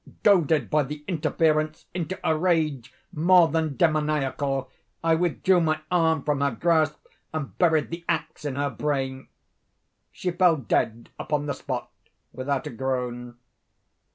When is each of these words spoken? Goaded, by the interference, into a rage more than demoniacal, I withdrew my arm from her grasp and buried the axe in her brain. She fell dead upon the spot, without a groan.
Goaded, 0.23 0.71
by 0.71 0.81
the 0.81 1.05
interference, 1.07 1.85
into 1.93 2.19
a 2.27 2.35
rage 2.35 2.91
more 3.13 3.47
than 3.49 3.77
demoniacal, 3.77 4.71
I 5.03 5.13
withdrew 5.13 5.61
my 5.61 5.81
arm 5.91 6.23
from 6.23 6.41
her 6.41 6.49
grasp 6.49 7.05
and 7.31 7.55
buried 7.59 7.91
the 7.91 8.03
axe 8.09 8.43
in 8.43 8.55
her 8.55 8.71
brain. 8.71 9.27
She 10.11 10.31
fell 10.31 10.55
dead 10.57 11.11
upon 11.19 11.45
the 11.45 11.53
spot, 11.53 11.91
without 12.33 12.65
a 12.65 12.71
groan. 12.71 13.37